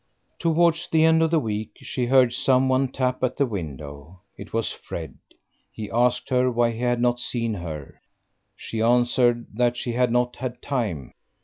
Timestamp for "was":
4.51-4.71